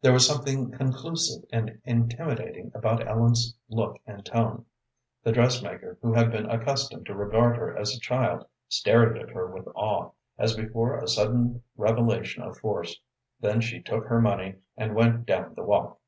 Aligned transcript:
There 0.00 0.14
was 0.14 0.26
something 0.26 0.70
conclusive 0.70 1.44
and 1.52 1.78
intimidating 1.84 2.72
about 2.74 3.06
Ellen's 3.06 3.54
look 3.68 3.98
and 4.06 4.24
tone. 4.24 4.64
The 5.24 5.32
dressmaker, 5.32 5.98
who 6.00 6.14
had 6.14 6.32
been 6.32 6.46
accustomed 6.48 7.04
to 7.04 7.14
regard 7.14 7.56
her 7.58 7.76
as 7.76 7.94
a 7.94 8.00
child, 8.00 8.46
stared 8.70 9.18
at 9.18 9.28
her 9.28 9.46
with 9.52 9.68
awe, 9.76 10.12
as 10.38 10.56
before 10.56 10.96
a 10.96 11.06
sudden 11.06 11.62
revelation 11.76 12.42
of 12.44 12.56
force. 12.56 12.98
Then 13.40 13.60
she 13.60 13.82
took 13.82 14.06
her 14.06 14.22
money, 14.22 14.54
and 14.78 14.94
went 14.94 15.26
down 15.26 15.52
the 15.54 15.64
walk. 15.64 15.98